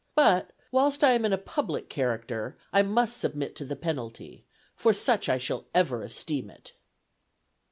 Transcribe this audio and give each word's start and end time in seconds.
But, 0.15 0.49
whilst 0.71 1.03
I 1.03 1.11
am 1.11 1.25
in 1.25 1.31
a 1.31 1.37
public 1.37 1.87
character, 1.87 2.57
I 2.73 2.81
must 2.81 3.17
submit 3.21 3.55
to 3.57 3.65
the 3.65 3.75
penalty; 3.75 4.43
for 4.75 4.93
such 4.95 5.29
I 5.29 5.37
shall 5.37 5.67
ever 5.75 6.01
esteem 6.01 6.49
it." 6.49 6.73